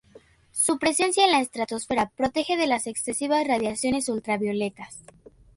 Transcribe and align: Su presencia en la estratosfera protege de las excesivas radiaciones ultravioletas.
Su 0.51 0.79
presencia 0.79 1.25
en 1.27 1.31
la 1.31 1.41
estratosfera 1.41 2.09
protege 2.17 2.57
de 2.57 2.65
las 2.65 2.87
excesivas 2.87 3.45
radiaciones 3.47 4.09
ultravioletas. 4.09 4.99